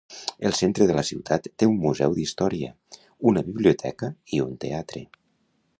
[0.47, 2.73] El centre de la ciutat té un museu d'història,
[3.33, 5.07] una biblioteca i un teatre.